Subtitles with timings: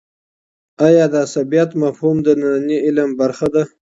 [0.87, 3.63] آیا د عصبيت مفهوم د ننني علم برخه ده؟